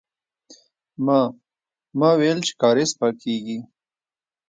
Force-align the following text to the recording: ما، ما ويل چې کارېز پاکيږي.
ما، 1.05 1.19
ما 1.99 2.09
ويل 2.19 2.39
چې 2.47 2.53
کارېز 2.61 2.91
پاکيږي. 2.99 3.57